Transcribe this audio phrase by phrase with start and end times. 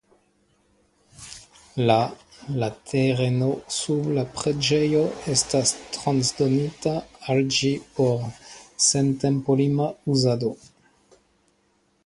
[1.89, 1.97] La
[2.61, 6.93] la tereno sub la preĝejo estas transdonita
[7.35, 8.25] al ĝi por
[8.87, 10.51] sentempolima uzado.